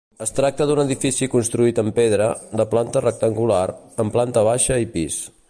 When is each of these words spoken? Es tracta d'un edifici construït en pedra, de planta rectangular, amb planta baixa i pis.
Es 0.25 0.31
tracta 0.37 0.65
d'un 0.69 0.79
edifici 0.83 1.27
construït 1.33 1.81
en 1.83 1.91
pedra, 1.99 2.31
de 2.63 2.67
planta 2.73 3.05
rectangular, 3.07 3.63
amb 4.05 4.17
planta 4.19 4.49
baixa 4.51 4.81
i 4.87 4.91
pis. 4.99 5.25